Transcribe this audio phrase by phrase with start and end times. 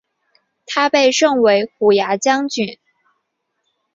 [0.65, 2.79] 他被任为虎牙将军。